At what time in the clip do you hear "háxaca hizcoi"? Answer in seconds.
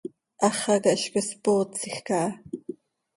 0.41-1.25